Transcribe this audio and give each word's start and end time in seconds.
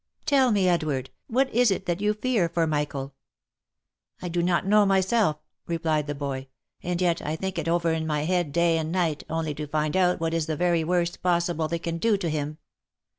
Tell 0.25 0.51
me, 0.51 0.67
Edward, 0.67 1.11
what 1.27 1.47
is 1.53 1.69
it 1.69 1.85
that 1.85 2.01
you 2.01 2.15
fear 2.15 2.49
for 2.49 2.65
Michael 2.65 3.13
!""I 4.23 4.29
do 4.29 4.41
not 4.41 4.65
know 4.65 4.83
myself," 4.83 5.37
replied 5.67 6.07
the 6.07 6.15
boy." 6.15 6.47
And 6.81 6.99
yet 6.99 7.21
I 7.21 7.35
think 7.35 7.59
it 7.59 7.69
over 7.69 7.91
in 7.91 8.07
my 8.07 8.23
head 8.23 8.51
day 8.51 8.79
and 8.79 8.91
night 8.91 9.23
only 9.29 9.53
to 9.53 9.67
find 9.67 9.95
out 9.95 10.19
what 10.19 10.33
is 10.33 10.47
the 10.47 10.57
very 10.57 10.83
worst 10.83 11.21
possible 11.21 11.67
they 11.67 11.77
can 11.77 11.99
do 11.99 12.17
to 12.17 12.29
him." 12.29 12.57